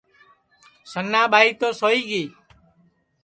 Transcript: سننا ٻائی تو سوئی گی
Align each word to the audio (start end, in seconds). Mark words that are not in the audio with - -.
سننا 0.91 1.21
ٻائی 1.31 1.51
تو 1.59 1.67
سوئی 1.79 2.01
گی 2.09 2.23